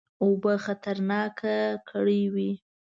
[0.23, 1.55] اوبه خطرناکه
[1.89, 2.51] کړي وې.